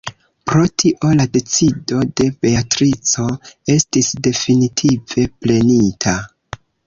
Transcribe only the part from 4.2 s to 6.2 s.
definitive prenita.